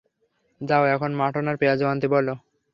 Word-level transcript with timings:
যাও 0.61 0.83
এখন 0.95 1.11
মাটন 1.15 1.45
আর 1.47 1.55
পেয়াজু 1.57 1.85
আনতে 1.87 2.07
বলো। 2.07 2.33